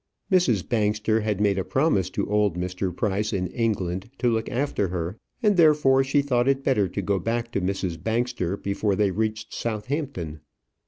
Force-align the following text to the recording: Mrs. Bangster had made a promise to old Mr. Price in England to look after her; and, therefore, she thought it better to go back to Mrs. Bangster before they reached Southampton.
Mrs. 0.31 0.67
Bangster 0.67 1.19
had 1.21 1.39
made 1.39 1.59
a 1.59 1.63
promise 1.63 2.09
to 2.09 2.27
old 2.27 2.57
Mr. 2.57 2.91
Price 2.91 3.31
in 3.31 3.45
England 3.45 4.09
to 4.17 4.29
look 4.31 4.49
after 4.49 4.87
her; 4.87 5.15
and, 5.43 5.57
therefore, 5.57 6.03
she 6.03 6.23
thought 6.23 6.47
it 6.47 6.63
better 6.63 6.87
to 6.87 7.01
go 7.03 7.19
back 7.19 7.51
to 7.51 7.61
Mrs. 7.61 8.03
Bangster 8.03 8.57
before 8.57 8.95
they 8.95 9.11
reached 9.11 9.53
Southampton. 9.53 10.39